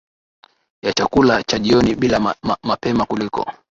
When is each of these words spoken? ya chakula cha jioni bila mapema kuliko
ya 0.83 0.93
chakula 0.93 1.43
cha 1.43 1.59
jioni 1.59 1.95
bila 1.95 2.35
mapema 2.63 3.05
kuliko 3.05 3.51